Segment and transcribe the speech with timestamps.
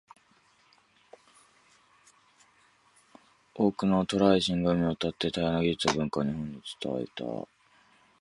[3.53, 7.47] 多くの渡来人が海を渡って、多様な技術や文化を日本に伝えた。